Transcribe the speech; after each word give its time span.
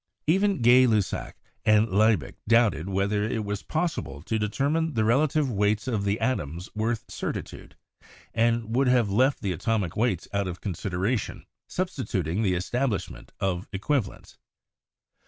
Even 0.25 0.63
Gay 0.63 0.87
Lussac 0.87 1.33
and 1.63 1.87
Liebig 1.87 2.33
doubted 2.47 2.89
whether 2.89 3.21
it 3.23 3.45
was 3.45 3.61
possible 3.61 4.23
to 4.23 4.39
determine 4.39 4.95
the 4.95 5.03
relative 5.03 5.51
weights 5.51 5.87
of 5.87 6.05
the 6.05 6.19
atoms 6.19 6.71
with 6.73 7.05
certitude, 7.07 7.75
and 8.33 8.75
would 8.75 8.87
have 8.87 9.11
left 9.11 9.41
the 9.41 9.51
atomic 9.51 9.95
weights 9.95 10.27
out 10.33 10.47
of 10.47 10.59
consideration, 10.59 11.45
substituting 11.69 12.41
the 12.41 12.55
establishment 12.55 13.31
of 13.39 13.67
equivalents. 13.71 14.39